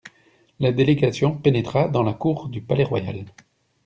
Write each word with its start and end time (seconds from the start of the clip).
La 0.59 0.71
délégation 0.71 1.37
pénétra 1.37 1.87
dans 1.87 2.01
la 2.01 2.15
cour 2.15 2.49
du 2.49 2.59
Palais-Royal. 2.59 3.23